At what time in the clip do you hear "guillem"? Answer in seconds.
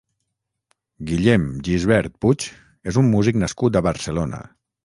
1.09-1.45